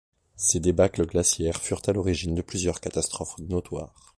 [0.35, 4.09] Ces débâcles glaciaires furent à l'origine de plusieurs catastrophes notoires.